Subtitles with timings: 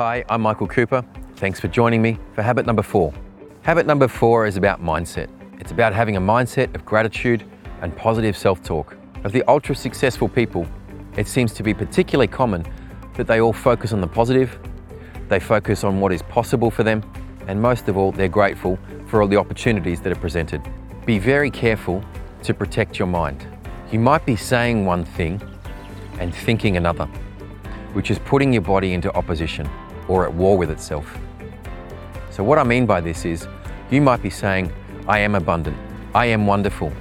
[0.00, 1.04] Hi, I'm Michael Cooper.
[1.36, 3.12] Thanks for joining me for habit number four.
[3.60, 5.28] Habit number four is about mindset.
[5.60, 7.44] It's about having a mindset of gratitude
[7.82, 8.96] and positive self talk.
[9.24, 10.66] Of the ultra successful people,
[11.18, 12.64] it seems to be particularly common
[13.16, 14.58] that they all focus on the positive,
[15.28, 17.02] they focus on what is possible for them,
[17.46, 20.62] and most of all, they're grateful for all the opportunities that are presented.
[21.04, 22.02] Be very careful
[22.44, 23.46] to protect your mind.
[23.92, 25.42] You might be saying one thing
[26.18, 27.04] and thinking another,
[27.92, 29.68] which is putting your body into opposition
[30.10, 31.16] or at war with itself.
[32.30, 33.46] So, what I mean by this is
[33.90, 34.72] you might be saying,
[35.06, 35.76] I am abundant,
[36.14, 36.92] I am wonderful,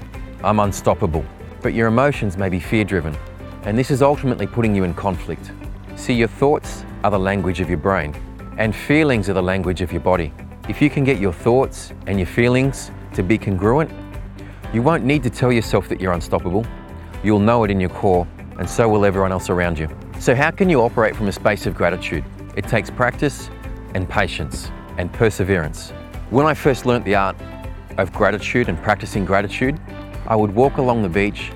[0.44, 1.26] I'm unstoppable,
[1.62, 3.18] but your emotions may be fear driven,
[3.64, 5.52] and this is ultimately putting you in conflict.
[5.96, 8.16] See, your thoughts are the language of your brain,
[8.58, 10.32] and feelings are the language of your body.
[10.68, 13.92] If you can get your thoughts and your feelings to be congruent,
[14.72, 16.64] you won't need to tell yourself that you're unstoppable.
[17.24, 18.28] You'll know it in your core,
[18.60, 19.90] and so will everyone else around you.
[20.20, 22.24] So, how can you operate from a space of gratitude?
[22.56, 23.50] It takes practice
[23.94, 25.92] and patience and perseverance.
[26.30, 27.36] When I first learnt the art
[27.98, 29.80] of gratitude and practicing gratitude,
[30.28, 31.52] I would walk along the beach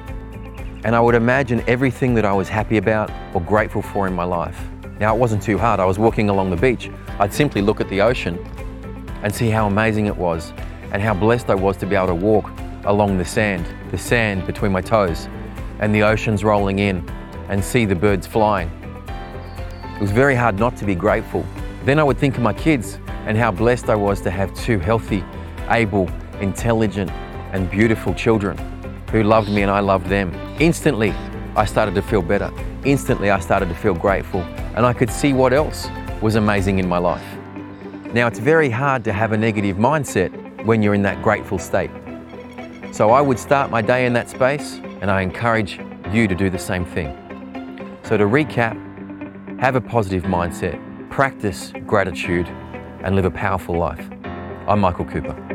[0.84, 4.24] and I would imagine everything that I was happy about or grateful for in my
[4.24, 4.60] life.
[5.00, 5.80] Now, it wasn't too hard.
[5.80, 6.90] I was walking along the beach.
[7.20, 8.38] I'd simply look at the ocean
[9.24, 10.52] and see how amazing it was
[10.92, 12.52] and how blessed I was to be able to walk
[12.86, 15.28] along the sand, the sand between my toes,
[15.80, 17.08] and the oceans rolling in
[17.50, 18.70] and see the birds flying.
[20.04, 21.46] It was very hard not to be grateful.
[21.86, 24.78] Then I would think of my kids and how blessed I was to have two
[24.78, 25.24] healthy,
[25.70, 26.10] able,
[26.42, 27.10] intelligent,
[27.54, 28.58] and beautiful children
[29.12, 30.34] who loved me and I loved them.
[30.60, 31.12] Instantly,
[31.56, 32.52] I started to feel better.
[32.84, 34.42] Instantly, I started to feel grateful,
[34.76, 35.88] and I could see what else
[36.22, 37.26] was amazing in my life.
[38.12, 41.92] Now, it's very hard to have a negative mindset when you're in that grateful state.
[42.92, 45.80] So, I would start my day in that space, and I encourage
[46.12, 47.16] you to do the same thing.
[48.04, 48.78] So, to recap,
[49.64, 50.78] have a positive mindset,
[51.10, 52.50] practice gratitude,
[53.02, 54.06] and live a powerful life.
[54.68, 55.53] I'm Michael Cooper.